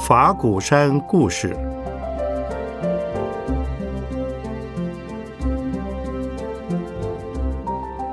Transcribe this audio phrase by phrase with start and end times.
[0.00, 1.56] 法鼓山故事。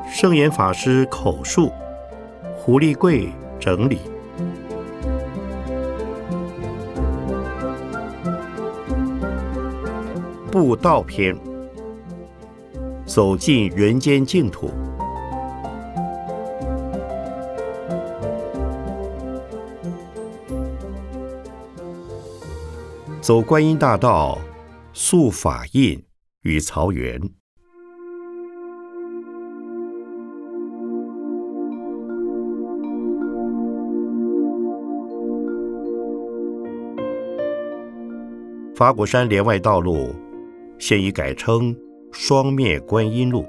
[0.09, 1.71] 圣严法师口述，
[2.57, 3.29] 胡立贵
[3.59, 3.99] 整理。
[10.51, 11.37] 布道篇，
[13.19, 14.69] 走进人间净土。
[23.19, 24.37] 走观音大道，
[24.93, 26.01] 塑法印
[26.43, 27.19] 与曹源。
[38.73, 40.15] 法鼓山连外道路
[40.77, 41.75] 现已改称
[42.11, 43.45] 双面观音路。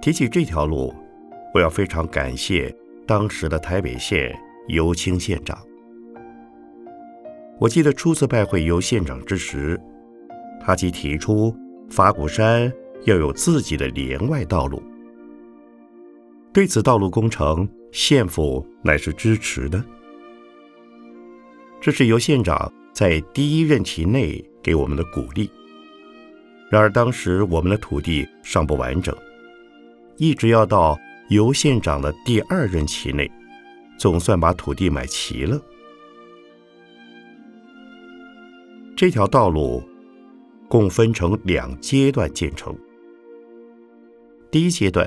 [0.00, 0.94] 提起这条路，
[1.54, 2.74] 我要非常感谢
[3.06, 4.36] 当时的台北县
[4.68, 5.56] 尤清县长。
[7.58, 9.80] 我记得初次拜会尤县长之时，
[10.60, 11.54] 他即提出
[11.88, 12.72] 法鼓山
[13.04, 14.82] 要有自己的连外道路。
[16.52, 19.82] 对此道路工程，县府乃是支持的。
[21.80, 25.48] 这是由县长在第一任期内给我们的鼓励。
[26.72, 29.14] 然而当时我们的土地尚不完整，
[30.16, 30.98] 一直要到
[31.28, 33.30] 尤县长的第二任期内，
[33.98, 35.60] 总算把土地买齐了。
[38.96, 39.86] 这条道路
[40.66, 42.74] 共分成两阶段建成。
[44.50, 45.06] 第一阶段，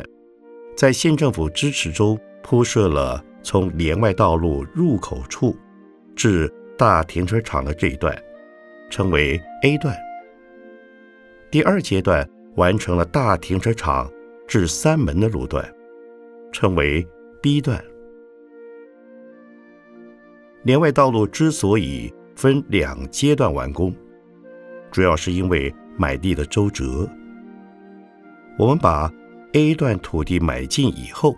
[0.78, 5.58] 在县政府支持中铺设了从连外道路入口处
[6.16, 8.16] 至大停车场的这一段，
[8.92, 9.98] 称为 A 段。
[11.56, 14.12] 第二阶段完成了大停车场
[14.46, 15.66] 至三门的路段，
[16.52, 17.08] 称为
[17.42, 17.82] B 段。
[20.64, 23.96] 连外道路之所以分两阶段完工，
[24.92, 27.10] 主要是因为买地的周折。
[28.60, 29.10] 我们把
[29.54, 31.34] A 段土地买进以后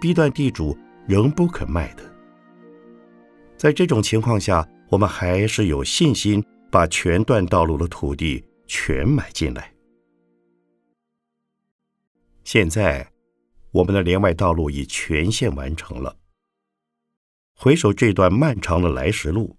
[0.00, 2.02] ，B 段地主仍不肯卖的。
[3.56, 8.44] 在这种情况下，我们还是有信心把全段道路的土地
[8.74, 9.74] 全买进来。
[12.42, 13.12] 现在，
[13.70, 16.16] 我们的连外道路已全线完成了。
[17.54, 19.58] 回首这段漫长的来时路。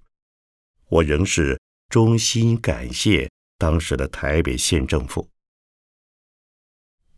[0.90, 3.30] 我仍是衷心感谢
[3.60, 5.30] 当时的台北县政府，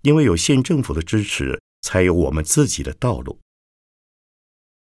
[0.02, 3.40] 因为有县政府的支持，才有我们自己的道路。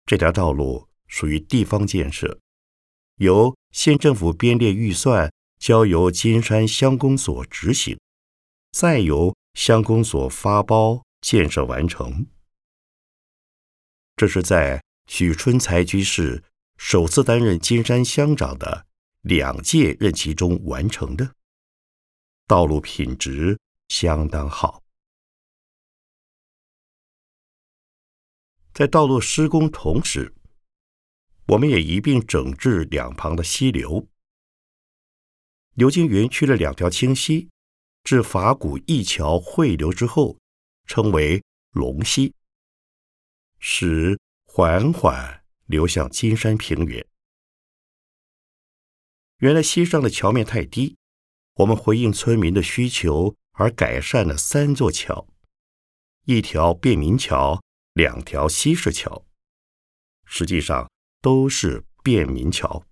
[0.05, 2.41] 这条道路属于地方建设，
[3.19, 7.99] 由县政府编列预算，交由金山乡公所执行，
[8.73, 12.27] 再由乡公所发包建设完成。
[14.17, 16.43] 这是在许春才居士。
[16.79, 18.87] 首次担任金山乡长的
[19.23, 21.33] 两届任期中完成的，
[22.47, 23.59] 道路品质
[23.89, 24.83] 相当好。
[28.75, 30.35] 在道路施工同时，
[31.47, 34.07] 我们也一并整治两旁的溪流。
[35.77, 37.49] 流经园区的两条清溪，
[38.05, 40.37] 至法古一桥汇流之后，
[40.87, 42.35] 称为龙溪，
[43.59, 45.43] 使缓缓。
[45.67, 47.05] 流向金山平原。
[49.39, 50.97] 原来溪上的桥面太低，
[51.55, 55.27] 我们回应村民的需求而改善了三座桥：
[56.23, 57.61] 一条便民桥，
[57.95, 59.27] 两条西式桥，
[60.25, 60.89] 实际上
[61.21, 62.87] 都是便民桥。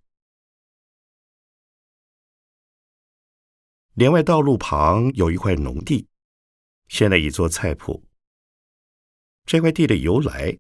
[3.95, 6.07] 连外道路旁有一块农地，
[6.89, 8.03] 现在已做菜圃。
[9.45, 10.59] 这块地的由来。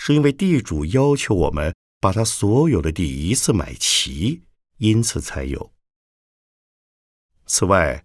[0.00, 4.44] 是因为地主要求我们把他所有的地一次买齐，
[4.76, 5.72] 因此才有。
[7.46, 8.04] 此外，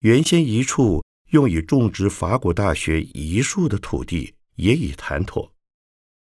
[0.00, 5.52] 原先一处用以种植法国大学一树的土地也已谈妥，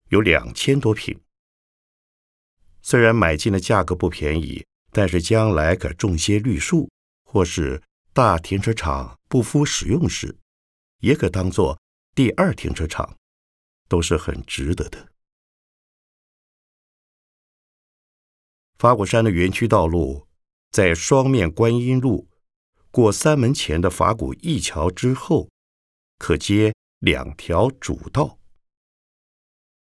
[0.09, 1.19] 有两千多平。
[2.83, 6.87] 虽然买进的价格不便宜，但是将来可种些绿树，
[7.37, 10.39] 或是大停车场不敷使用时，
[11.01, 11.79] 也可当做
[12.15, 13.15] 第二停车场。
[13.89, 15.13] 都是很值得的。
[18.77, 20.27] 法鼓山的园区道路，
[20.71, 22.27] 在双面观音路
[22.91, 25.49] 过三门前的法鼓一桥之后，
[26.17, 28.37] 可接两条主道，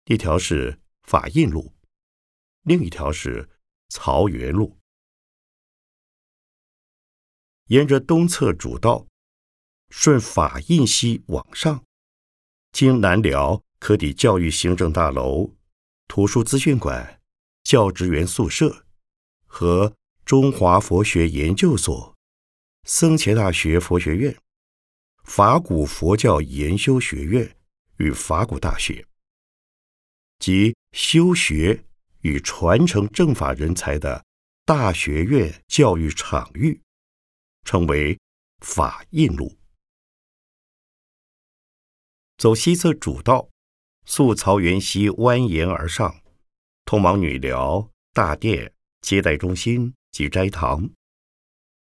[0.05, 1.73] 一条是法印路，
[2.61, 3.49] 另一条是
[3.89, 4.78] 曹园路。
[7.69, 9.05] 沿着东侧主道，
[9.89, 11.83] 顺法印溪往上，
[12.71, 15.53] 经南寮，可抵教育行政大楼、
[16.07, 17.21] 图书资讯馆、
[17.63, 18.85] 教职员宿舍
[19.45, 19.93] 和
[20.25, 22.15] 中华佛学研究所、
[22.85, 24.35] 僧伽大学佛学院、
[25.23, 27.55] 法古佛教研修学院
[27.97, 29.05] 与法古大学，
[30.39, 31.85] 及修学
[32.21, 34.25] 与传承正法人才的
[34.65, 36.81] 大学院教育场域，
[37.63, 38.19] 称为
[38.59, 39.57] 法印路。
[42.37, 43.49] 走西侧主道，
[44.05, 46.21] 溯曹源溪蜿蜒而上，
[46.85, 50.89] 通往女寮、大殿、接待中心及斋堂，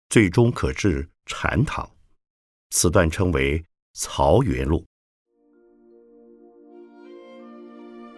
[0.08, 1.90] 最终可至禅堂。
[2.70, 4.84] 此段称为曹源路。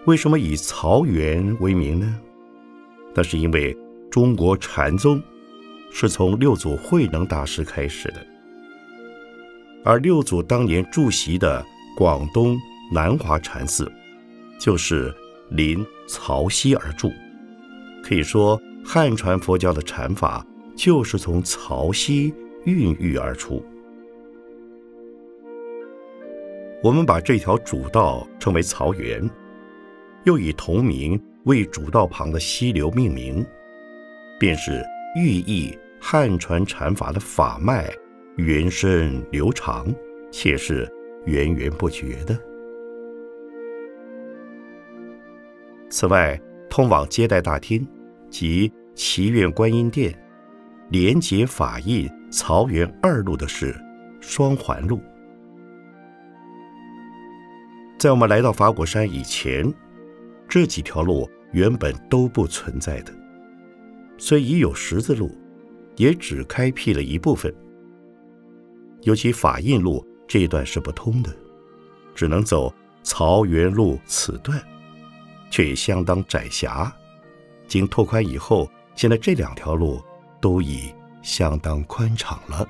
[0.07, 2.21] 为什么以曹源为名呢？
[3.15, 3.77] 那是因为
[4.11, 5.23] 中国禅宗
[5.93, 8.27] 是从六祖慧能大师开始的，
[9.85, 11.65] 而六祖当年驻席的。
[11.97, 12.57] 广东
[12.93, 13.91] 南华禅寺
[14.57, 15.13] 就是
[15.51, 17.13] 临曹溪而筑，
[18.05, 20.47] 可以说汉传佛教的禅法
[20.77, 22.33] 就是从曹溪
[22.67, 23.61] 孕育而出。
[26.81, 29.29] 我们把这条主道称为曹源，
[30.23, 33.45] 又以同名为主道旁的溪流命名，
[34.39, 34.85] 便是
[35.19, 37.91] 寓意汉传禅法的法脉
[38.37, 39.93] 源深流长，
[40.31, 40.89] 且是。
[41.27, 42.39] 源源不绝的。
[45.91, 47.87] 此外，通往接待大厅
[48.31, 50.19] 及祈愿观音殿、
[50.89, 53.77] 连接法印曹园二路的是
[54.23, 55.03] 双环路。
[57.99, 59.71] 在我们来到法果山以前，
[60.49, 63.13] 这几条路原本都不存在的，
[64.19, 65.35] 虽已有十字路，
[65.97, 67.55] 也只开辟了一部分，
[69.03, 70.07] 尤其法印路。
[70.27, 71.35] 这一段是不通的，
[72.15, 72.71] 只能走
[73.03, 74.63] 曹园路此段，
[75.51, 76.95] 却也相当窄狭。
[77.67, 80.03] 经拓宽以后，现在这两条路
[80.39, 80.93] 都已
[81.23, 82.69] 相当宽敞了。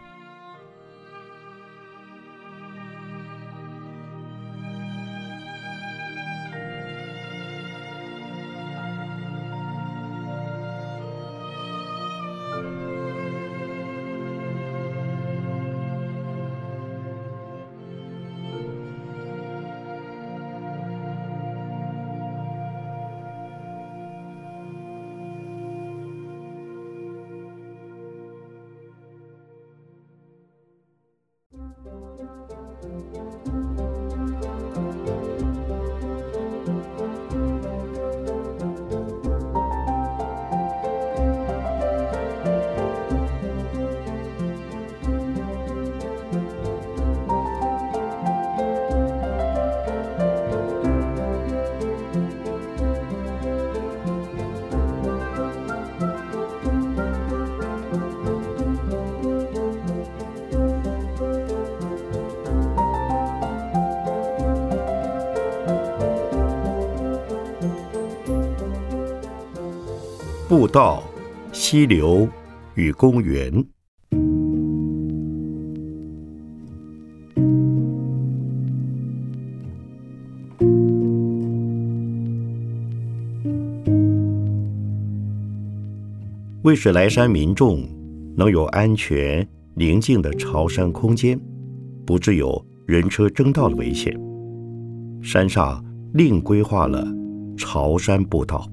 [70.60, 71.04] 步道、
[71.52, 72.28] 溪流
[72.74, 73.64] 与公园。
[86.62, 87.88] 为使来山民众
[88.36, 91.40] 能有安全、宁静的朝山空间，
[92.04, 94.12] 不致有人车争道的危险，
[95.22, 95.84] 山上
[96.14, 97.06] 另规划了
[97.56, 98.68] 朝山步道。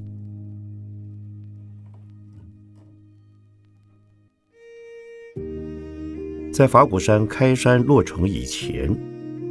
[6.55, 8.89] 在法鼓山开山落成以前，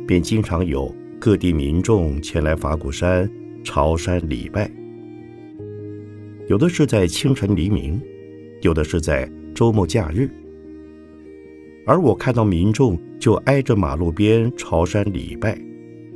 [0.07, 3.31] 便经常有各地民众前来法鼓山
[3.63, 4.71] 朝山礼拜。
[6.49, 8.01] 有的是在清晨黎明，
[8.63, 10.31] 有的是在周末假日。
[11.85, 15.61] 而我看到民众就挨着马路边朝山礼拜，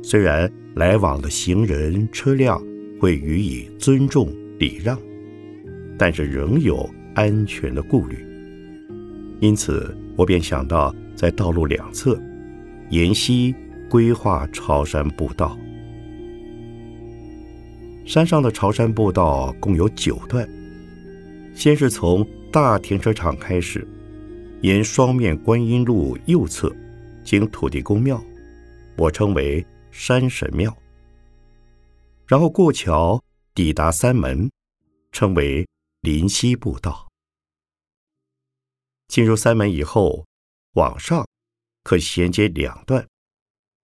[0.01, 2.59] 虽然来往的行人车辆
[2.99, 4.27] 会予以尊重
[4.57, 4.97] 礼让，
[5.99, 8.17] 但是仍有安全的顾虑，
[9.39, 9.95] 因此。
[10.19, 12.21] 我便想到，在道路两侧
[12.89, 13.55] 沿溪
[13.89, 15.57] 规划朝山步道。
[18.05, 20.45] 山上的朝山步道共有九段，
[21.55, 23.87] 先是从大停车场开始，
[24.59, 26.69] 沿双面观音路右侧
[27.23, 28.21] 经土地公庙，
[28.97, 30.75] 我称为山神庙，
[32.27, 33.23] 然后过桥
[33.55, 34.51] 抵达三门，
[35.13, 35.65] 称为
[36.01, 37.08] 临溪步道。
[39.09, 40.25] 进入三门以后，
[40.75, 41.27] 往上
[41.83, 43.05] 可衔接两段，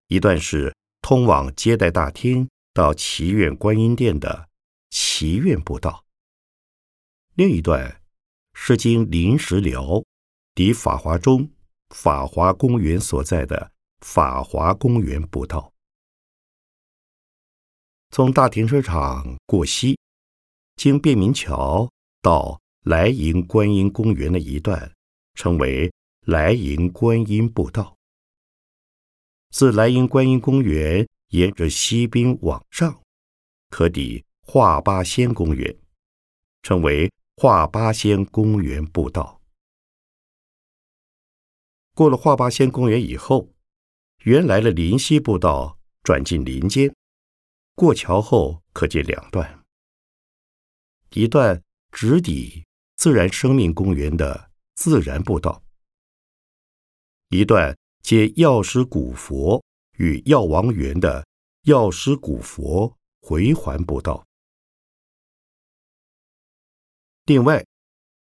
[0.08, 4.48] 一段是通往接待大厅到祈愿观音殿的
[4.91, 6.05] 祈愿步道，
[7.34, 8.01] 另一段
[8.53, 10.03] 是经临时寮
[10.53, 11.51] 抵法华中
[11.89, 15.74] 法华公园所在的法华公园步道。
[18.12, 19.98] 从大停车场过西，
[20.75, 21.91] 经便民桥
[22.22, 24.95] 到莱茵观音公园的一段，
[25.36, 27.96] 称为莱茵观音步道。
[29.51, 33.01] 自莱茵观音公园沿着西滨往上，
[33.70, 35.77] 可抵画八仙公园，
[36.63, 39.42] 称为画八仙公园步道。
[41.94, 43.54] 过了画八仙公园以后，
[44.24, 46.94] 原来的林溪步道转进林间。
[47.75, 49.63] 过桥后可见两段，
[51.12, 51.62] 一段
[51.92, 52.65] 直抵
[52.96, 54.45] 自然生命公园的
[54.75, 55.63] 自然步道，
[57.29, 59.63] 一段接药师古佛
[59.98, 61.25] 与药王园的
[61.63, 64.25] 药师古佛回环步道。
[67.25, 67.65] 另外，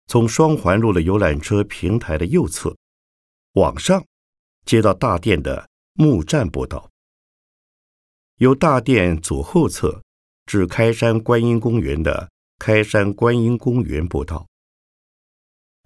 [0.06, 2.76] 从双环路的游览车平台的右侧
[3.52, 4.04] 往上，
[4.64, 6.90] 接到大殿的木栈步道。
[8.38, 10.02] 由大殿左后侧
[10.46, 12.28] 至开山观音公园的
[12.58, 14.48] 开山观音公园步道，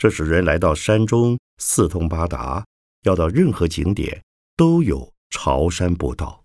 [0.04, 2.62] 这使人来到山中四通八达，
[3.04, 4.23] 要到任何景点
[4.54, 6.44] 都有朝山步道。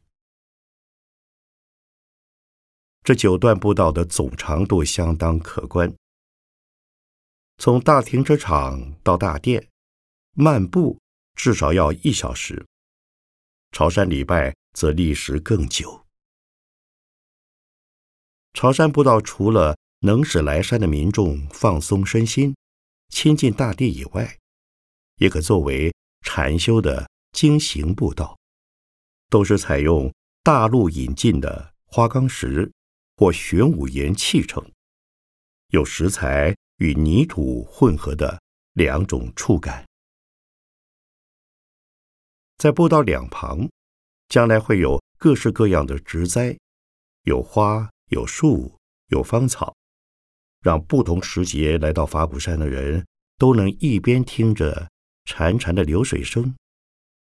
[3.03, 5.93] 这九段步道的总长度相当可观。
[7.57, 9.67] 从大停车场到大殿，
[10.35, 10.97] 漫步
[11.35, 12.65] 至少要一小时。
[13.73, 14.55] 朝山礼拜。
[14.71, 16.05] 则历时更久。
[18.53, 22.55] 朝山步道除了能使来山的民众放松身心、
[23.09, 24.37] 亲近大地以外，
[25.17, 28.37] 也可作为禅修的经行步道。
[29.29, 30.11] 都是采用
[30.41, 32.71] 大陆引进的花岗石
[33.17, 34.71] 或玄武岩砌成，
[35.67, 38.41] 有石材与泥土混合的
[38.73, 39.85] 两种触感。
[42.57, 43.69] 在步道两旁。
[44.29, 46.55] 将来会有各式各样的植栽，
[47.23, 49.75] 有花，有树，有芳草，
[50.61, 53.05] 让不同时节来到法鼓山的人
[53.37, 54.89] 都能一边听着
[55.25, 56.55] 潺潺的流水声，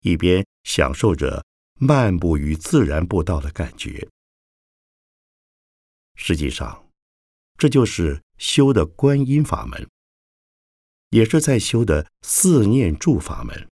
[0.02, 1.46] 一边享受着
[1.76, 4.08] 漫步于自然步道的感觉。
[6.16, 6.90] 实际上，
[7.58, 9.90] 这就是修的观音法门，
[11.10, 13.70] 也是在修的四念住法门，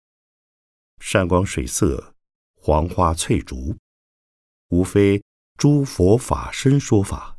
[1.01, 2.15] 山光水色。
[2.63, 3.75] 黄花翠竹，
[4.69, 5.25] 无非
[5.57, 7.39] 诸佛法身说法，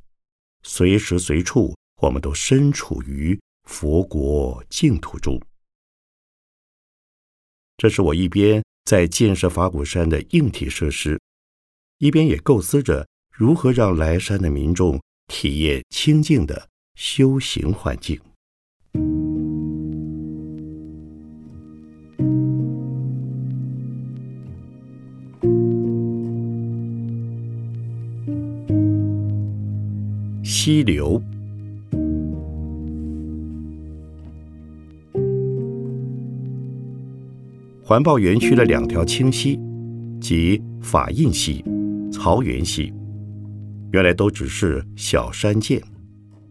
[0.63, 5.39] 随时随处，我们都身处于佛国净土中。
[7.77, 11.19] 这是我一边在建设法鼓山的硬体设施，
[11.99, 18.19] 一边也构思着如何让来山的民众体验清净的修行环境。
[30.43, 31.21] 溪流，
[37.91, 39.59] 环抱园区的两条清溪，
[40.21, 41.61] 即法印溪、
[42.09, 42.89] 曹源溪，
[43.91, 45.83] 原来都只是小山涧，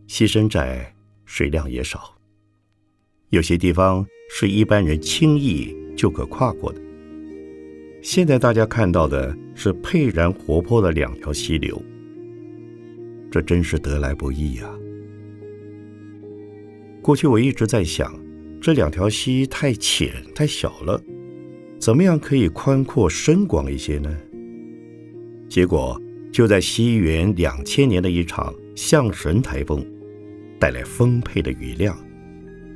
[0.07, 0.95] 溪深窄，
[1.25, 2.15] 水量也少，
[3.31, 6.81] 有些地方是一般人轻易就可跨过的。
[8.03, 11.83] 现在大家看到的是沛然活泼的两条溪流。
[13.31, 14.71] 这真是得来不易呀！
[17.01, 18.15] 过去我一直在想，
[18.61, 21.03] 这两条溪太浅太小了，
[21.81, 24.15] 怎么样可以宽阔深广一些呢？
[25.49, 25.99] 结果
[26.31, 29.85] 就在西元两千年的一场象神台风，
[30.59, 31.99] 带来丰沛的雨量，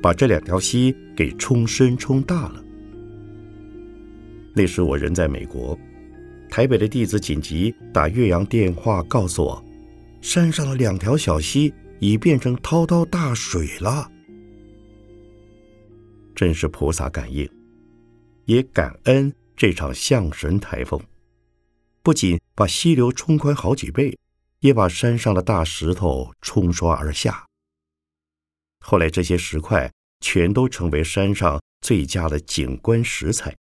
[0.01, 2.65] 把这两条溪给冲深冲大了。
[4.55, 5.77] 那时我人在美国，
[6.49, 9.63] 台北的弟子紧急打岳阳电话告诉我。
[10.19, 14.09] 山上的两条小溪已变成滔滔大水了，
[16.33, 17.47] 真是菩萨感应，
[18.45, 20.99] 也感恩这场象神台风，
[22.01, 24.17] 不仅把溪流冲宽好几倍，
[24.59, 27.45] 也把山上的大石头冲刷而下。
[28.79, 33.55] 后来这些石块全都成为山上最佳的景观石材。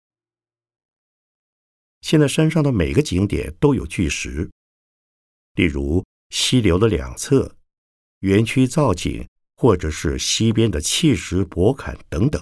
[2.00, 4.50] 现在山上的每个景点都有巨石，
[5.54, 6.04] 例如。
[6.32, 7.56] 溪流的两侧，
[8.20, 12.40] 园区造景，或者是溪边的砌石、博坎等等，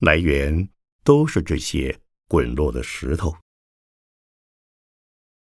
[0.00, 0.68] 来源
[1.02, 3.36] 都是这些滚落的石头。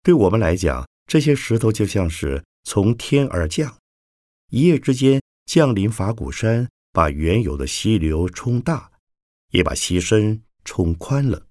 [0.03, 3.79] 对我们来讲，这些石头就像是从天而降，
[4.49, 8.93] 一夜之间降临法鼓山，把原有的溪流冲大，
[9.51, 11.47] 也把溪身冲宽了。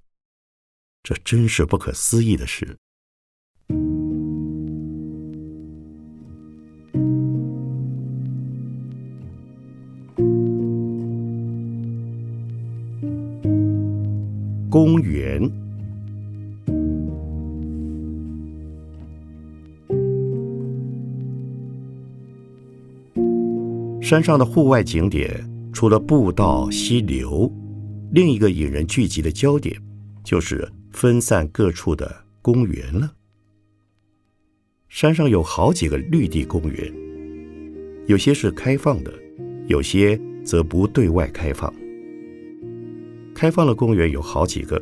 [1.03, 2.77] 这真是不可思议的事。
[14.71, 15.41] 公园，
[24.01, 27.51] 山上的户外景点，除了步道、溪流，
[28.13, 29.75] 另一个引人聚集的焦点，
[30.23, 32.09] 就是分散各处的
[32.41, 33.11] 公园了。
[34.87, 36.93] 山上有好几个绿地公园，
[38.07, 39.11] 有些是开放的，
[39.67, 41.73] 有些则不对外开放。
[43.41, 44.79] 开放的公园有好几个。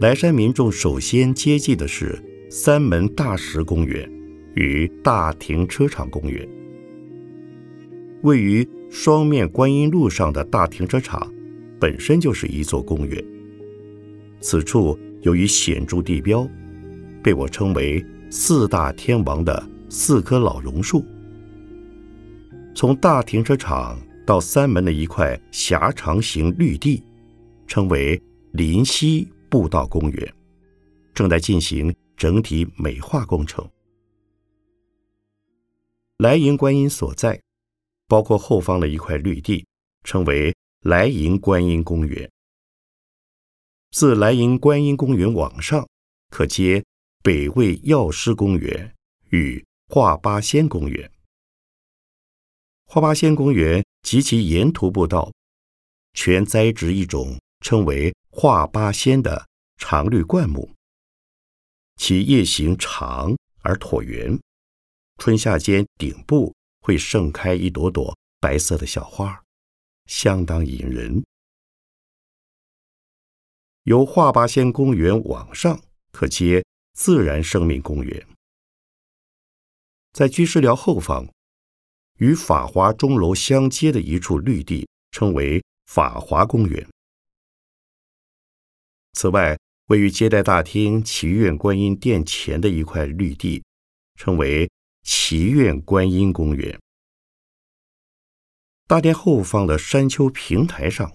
[0.00, 4.10] 莱山民众首先接济的是三门大石公园
[4.54, 6.48] 与大停车场公园。
[8.22, 11.30] 位于双面观音路上的大停车场，
[11.78, 13.22] 本身就是一座公园。
[14.40, 16.48] 此处由于显著地标，
[17.22, 21.04] 被我称为四大天王的四棵老榕树。
[22.74, 27.02] 从大停车场到三门的一块狭长型绿地。
[27.66, 28.20] 称为
[28.52, 30.34] 林溪步道公园，
[31.14, 33.68] 正在进行整体美化工程。
[36.18, 37.40] 来迎观音所在，
[38.08, 39.66] 包括后方的一块绿地，
[40.04, 42.30] 称为来迎观音公园。
[43.90, 45.86] 自来迎观音公园往上，
[46.30, 46.84] 可接
[47.22, 48.94] 北魏药师公园
[49.30, 51.10] 与华八仙公园。
[52.86, 55.32] 华八仙公园及其沿途步道，
[56.14, 57.38] 全栽植一种。
[57.66, 60.70] 称为画八仙的常绿灌木，
[61.96, 64.38] 其叶形长而椭圆，
[65.18, 69.42] 春夏间顶部会盛开一朵朵白色的小花，
[70.04, 71.24] 相当引人。
[73.82, 78.28] 由画八仙公园往上可接自然生命公园，
[80.12, 81.28] 在居士寮后方，
[82.18, 86.88] 与法华钟楼相接的一处绿地，称为法华公园。
[89.16, 93.64] 此外，位于接待大厅祈愿观音殿前的一块绿地，
[94.16, 94.68] 称为
[95.04, 96.78] 祈愿观音公园。
[98.86, 101.10] 大殿后方的山丘平台上，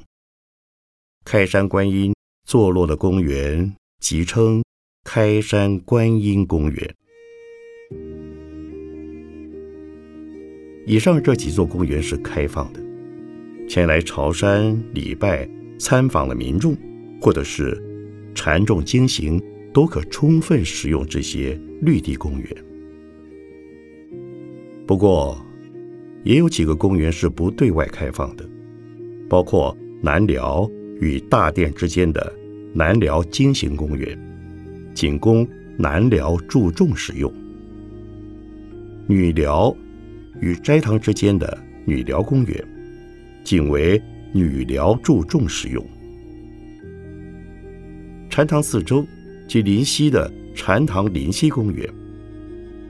[1.24, 2.12] 开山观音
[2.44, 4.64] 坐落的公园，即称
[5.04, 6.96] 开山观音公园。
[10.88, 12.82] 以上这几座公园是开放的，
[13.70, 15.48] 前来朝山礼拜、
[15.80, 16.76] 参访的民众，
[17.22, 17.91] 或者是。
[18.34, 19.42] 禅众经行
[19.74, 22.48] 都可充分使用这些绿地公园。
[24.88, 25.44] 不过，
[26.24, 28.48] 也有几个公园是不对外开放的，
[29.30, 32.34] 包括南寮与大殿之间的
[32.74, 34.18] 南寮经行公园，
[34.94, 37.32] 仅供南寮住众使用；
[39.08, 39.76] 女寮
[40.42, 42.68] 与斋堂之间的女寮公园，
[43.44, 44.02] 仅为
[44.34, 45.86] 女寮住众使用。
[48.32, 49.06] 禅堂四周
[49.46, 51.94] 及临溪的禅堂临溪公园，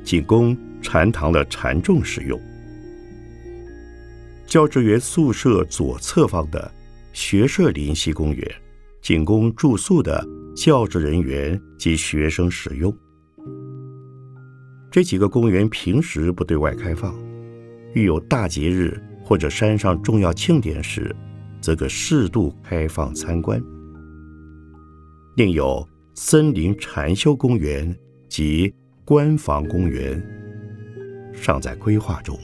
[0.03, 2.39] 仅供禅堂的禅众使用。
[4.45, 6.71] 教职员宿舍左侧方的
[7.11, 8.51] 学社临溪公园，
[9.01, 10.23] 仅供住宿的
[10.55, 12.95] 教职人员及学生使用。
[14.91, 17.15] 这几个公园平时不对外开放，
[17.95, 21.15] 遇有大节日或者山上重要庆典时，
[21.59, 23.59] 则可适度开放参观。
[25.41, 27.97] 另有森林禅修公园
[28.29, 28.71] 及
[29.03, 30.23] 官房公园，
[31.33, 32.37] 尚在规划中。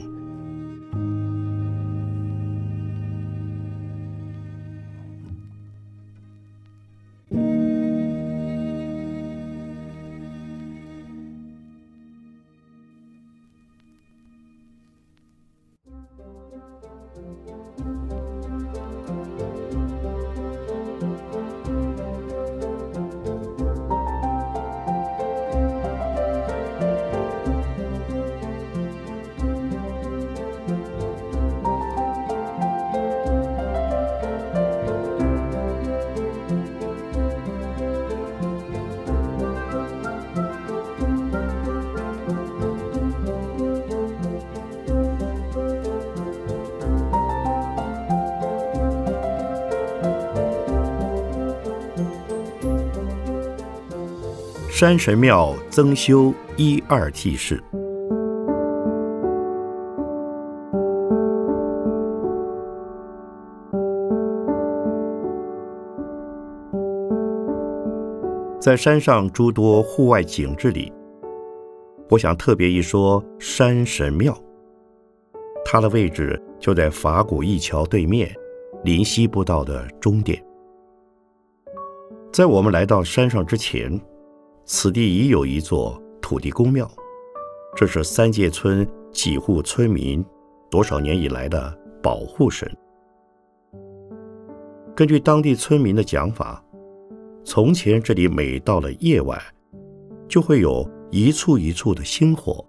[54.80, 57.60] 山神庙增修一二记事。
[68.60, 70.92] 在山上诸多户外景致里，
[72.08, 74.32] 我想特别一说山神庙。
[75.64, 78.32] 它的位置就在法古一桥对面，
[78.84, 80.40] 临西步道的终点。
[82.32, 84.00] 在我们来到山上之前，
[84.70, 86.86] 此地已有一座土地公庙，
[87.74, 90.22] 这是三界村几户村民
[90.70, 92.70] 多少年以来的保护神。
[94.94, 96.62] 根据当地村民的讲法。
[97.44, 99.40] 从前，这里每到了夜晚，
[100.28, 102.62] 就会有一簇一簇的星火，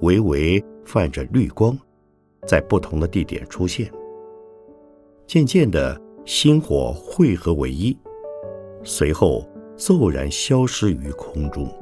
[0.00, 1.78] 微微泛着绿光，
[2.48, 3.88] 在不同的地点出现。
[5.24, 7.96] 渐渐的，星火汇合为一，
[8.82, 9.47] 随后
[9.78, 11.72] 骤然消失于空中。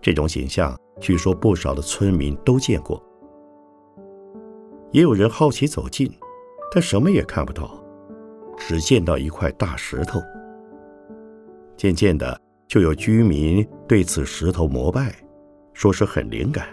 [0.00, 3.00] 这种景象，据说不少的村民都见过。
[4.90, 6.10] 也有人好奇走近，
[6.74, 7.80] 但什么也看不到，
[8.56, 10.20] 只见到一块大石头。
[11.76, 15.14] 渐渐的，就有居民对此石头膜拜，
[15.72, 16.66] 说是很灵感。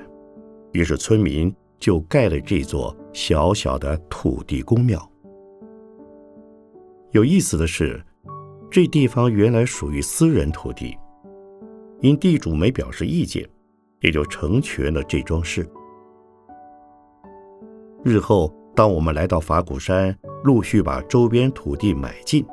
[0.71, 4.99] 于是村民就盖了这座小小的土地公庙。
[7.11, 8.01] 有意思的是，
[8.71, 10.97] 这地方原来属于私人土地，
[12.01, 13.47] 因地主没表示意见，
[14.01, 15.67] 也就成全了这桩事。
[18.03, 22.45] 日后，当我们来到法鼓山，陆续把周边土地买进，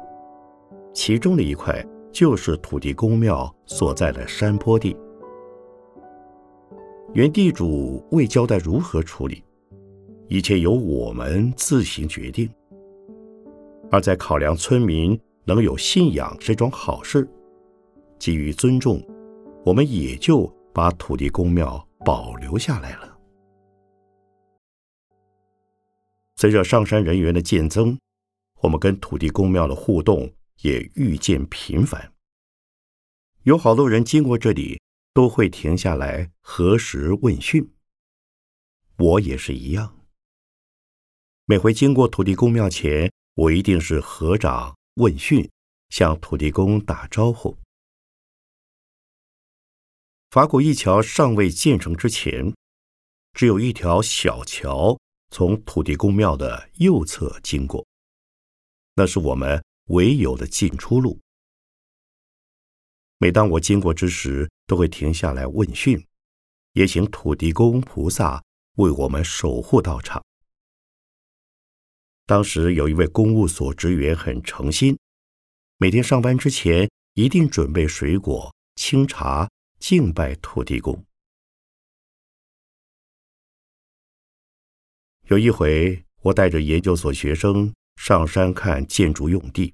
[0.93, 1.85] 其中的一块。
[2.13, 4.97] 就是土地公庙所在的山坡地，
[7.13, 9.45] 原地主未交代如何处理，
[10.27, 12.49] 一切由我们自行决定。
[13.91, 17.27] 而在考量村民能有信仰这桩好事，
[18.19, 19.03] 基于尊重，
[19.65, 23.19] 我们也就把土地公庙保留下来了。
[26.37, 27.99] 随着上山人员的渐增，
[28.61, 30.31] 我们跟土地公庙的互动。
[30.63, 32.15] 也愈见频繁，
[33.43, 34.81] 有好多人经过这里
[35.13, 37.75] 都会停下来核实问讯。
[38.97, 39.99] 我也是一样，
[41.45, 45.51] 每回经过土地公庙前，我一定是合掌问讯，
[45.91, 47.57] 向土地公打招呼。
[50.31, 52.55] 法古一桥尚未建成之前，
[53.33, 54.99] 只有一条小桥
[55.31, 57.87] 从土地公庙的右侧经过，
[58.95, 59.63] 那是我们。
[59.91, 61.21] 唯有的进出路。
[63.19, 66.05] 每当我经过之时，都会停下来问讯，
[66.73, 68.43] 也请土地公菩萨
[68.79, 70.21] 为我们守护道场。
[72.27, 74.99] 当时有一位公务所职员很诚心，
[75.79, 81.05] 每天上班之前一定准备水果、清茶敬拜土地公。
[85.29, 89.73] 有一回，我带着研究所学生上山看建筑用地。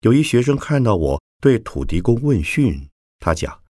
[0.00, 3.62] 有一学生看到我对土地公问讯，他讲：“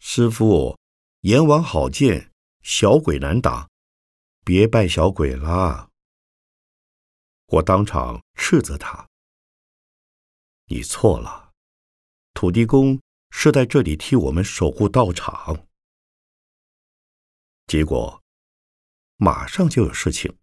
[0.00, 0.78] 师傅，
[1.20, 2.30] 阎王好见，
[2.62, 3.68] 小鬼难打，
[4.44, 5.90] 别拜小鬼啦。”
[7.46, 9.08] 我当场斥责他
[10.66, 11.52] ：“你错了，
[12.34, 15.66] 土地公是在这里替我们守护道场。”
[17.66, 18.22] 结果，
[19.16, 20.36] 马上就有事情。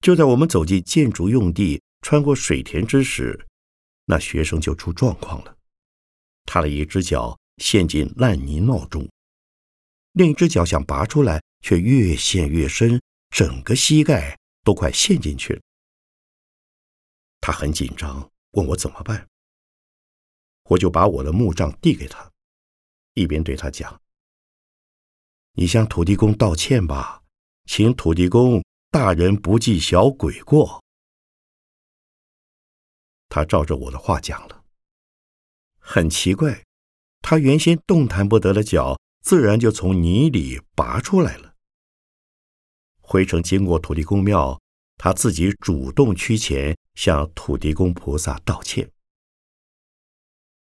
[0.00, 1.82] 就在我们走进建筑用地。
[2.02, 3.48] 穿过水田之时，
[4.04, 5.56] 那学生就出状况了。
[6.44, 9.08] 他的一只脚陷进烂泥淖中，
[10.12, 15.62] 另一只脚想拔出来，却越陷越深，整个膝盖都快陷进去了。
[17.40, 19.28] 他很紧张，问我怎么办。
[20.64, 22.32] 我就把我的木杖递给他，
[23.14, 24.02] 一边对他讲
[25.54, 27.22] ：“你向土地公道歉吧，
[27.66, 30.82] 请土地公大人不计小鬼过。”
[33.30, 34.64] 他照着我的话讲了，
[35.78, 36.64] 很奇怪，
[37.20, 41.54] 他原先动弹不得的脚，自然就从泥里拔出来了。
[43.08, 44.60] 回程经过土地公庙，
[44.96, 48.90] 他自己主动趋前向土地公菩萨道歉。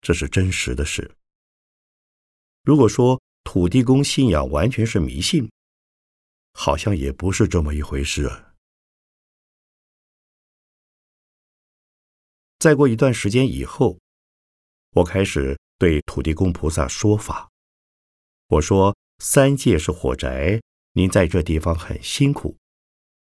[0.02, 1.11] 这是真实的事。
[2.62, 5.50] 如果说土地公信仰完全是迷信，
[6.52, 8.30] 好像也不是这么一回事。
[12.59, 13.98] 再过一段时间以后，
[14.90, 17.50] 我开始对土地公菩萨说法。
[18.48, 20.61] 我说：“三界是火宅，
[20.96, 22.57] 您在这地方很辛苦，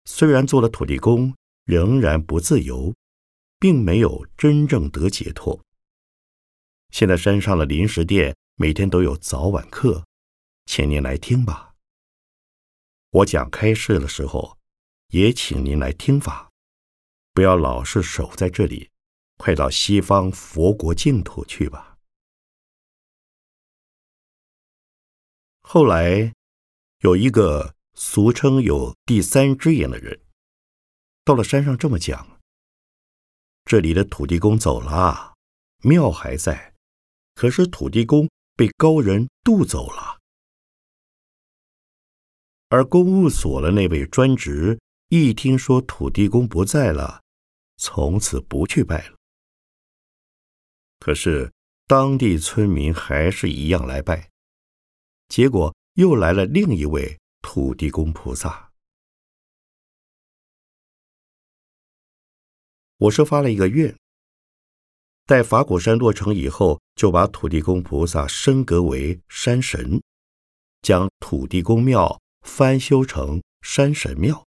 [0.04, 2.94] 虽然做了土地公，仍然不自由，
[3.58, 5.60] 并没有真正得解脱。
[6.90, 10.06] 现在山上的临时店每天都有早晚课，
[10.66, 11.74] 请您来听吧。
[13.10, 14.56] 我讲开示的时候，
[15.08, 16.50] 也请您来听法，
[17.32, 18.88] 不要老是守在这里，
[19.36, 21.98] 快到西方佛国净土去吧。
[25.62, 26.32] 后来，
[27.00, 30.20] 有一个俗称有第三只眼的人，
[31.24, 32.40] 到了山上这么讲：
[33.64, 35.36] 这里的土地公走了，
[35.84, 36.74] 庙还在，
[37.36, 40.18] 可是土地公被高人渡走了。
[42.70, 47.22] 而公务所的那位专职一听说土地公不在了，
[47.76, 49.16] 从此不去拜了。
[50.98, 51.52] 可是
[51.86, 54.28] 当地村民还是一样来拜，
[55.28, 58.70] 结果又来了另一位土地公菩萨。
[62.98, 63.98] 我是发了一个愿，
[65.26, 70.00] 待法鼓山落成以后，就把土地公菩萨升格为山神，
[70.82, 72.20] 将土地公庙。
[72.42, 74.46] 翻修成山神庙，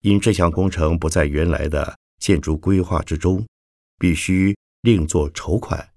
[0.00, 3.46] 因这项工程不在原来的建筑规划之中，
[3.98, 5.92] 必须另作筹款。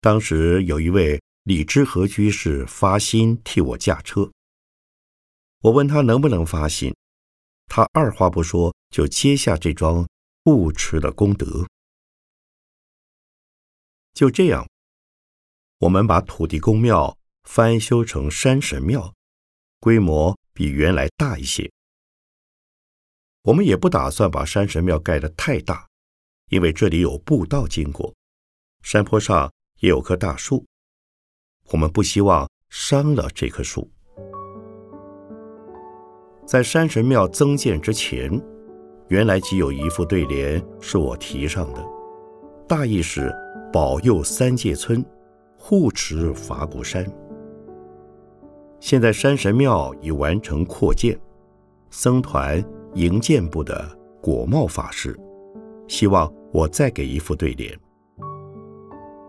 [0.00, 4.32] 当时有一位李知和居士发心替我驾车，
[5.60, 6.92] 我问他能不能发心，
[7.66, 10.04] 他二话不说就接下这桩
[10.42, 11.64] 不迟的功德。
[14.12, 14.68] 就这样，
[15.78, 17.16] 我们把土地公庙。
[17.44, 19.14] 翻修成山神庙，
[19.78, 21.70] 规模比原来大一些。
[23.42, 25.86] 我们也不打算把山神庙盖得太大，
[26.50, 28.12] 因为这里有步道经过，
[28.82, 30.66] 山坡上也有棵大树，
[31.72, 33.88] 我们不希望伤了这棵树。
[36.44, 38.30] 在山神庙增建之前，
[39.08, 41.84] 原来即有一副对联是我题上的，
[42.68, 43.34] 大意是
[43.72, 45.04] 保佑三界村，
[45.58, 47.04] 护持法鼓山。
[48.78, 51.18] 现在山神庙已完成扩建，
[51.90, 52.62] 僧团
[52.94, 53.84] 营建部的
[54.20, 55.18] 果茂法师
[55.88, 57.76] 希望我再给一副对联。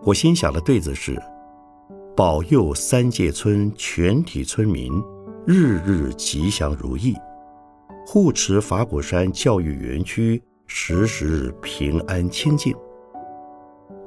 [0.04, 1.20] 我心想的对子是：
[2.18, 4.92] 保佑三界村全体村民
[5.46, 7.14] 日日吉祥如意，
[8.04, 12.74] 护持法鼓山教育园区时时平安清净。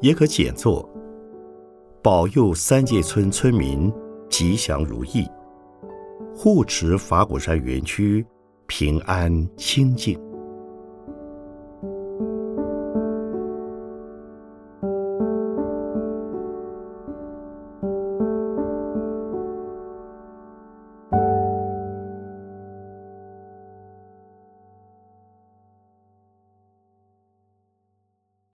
[0.01, 0.89] 也可简作：
[2.03, 3.89] 保佑三界村村民。
[4.29, 5.25] 吉祥如意，
[6.35, 8.25] 护持法鼓山园区
[8.67, 10.19] 平安清净。